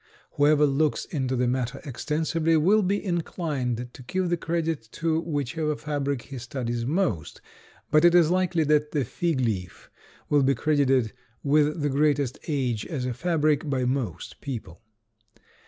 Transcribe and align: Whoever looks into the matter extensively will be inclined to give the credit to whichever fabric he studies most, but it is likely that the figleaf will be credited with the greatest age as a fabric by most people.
Whoever 0.31 0.65
looks 0.65 1.05
into 1.05 1.35
the 1.35 1.45
matter 1.47 1.79
extensively 1.85 2.57
will 2.57 2.81
be 2.81 3.05
inclined 3.05 3.93
to 3.93 4.01
give 4.01 4.31
the 4.31 4.35
credit 4.35 4.89
to 4.93 5.19
whichever 5.19 5.75
fabric 5.75 6.23
he 6.23 6.39
studies 6.39 6.87
most, 6.87 7.39
but 7.91 8.03
it 8.03 8.15
is 8.15 8.31
likely 8.31 8.63
that 8.63 8.93
the 8.93 9.05
figleaf 9.05 9.89
will 10.27 10.41
be 10.41 10.55
credited 10.55 11.13
with 11.43 11.81
the 11.83 11.89
greatest 11.89 12.39
age 12.47 12.83
as 12.87 13.05
a 13.05 13.13
fabric 13.13 13.69
by 13.69 13.85
most 13.85 14.41
people. 14.41 14.81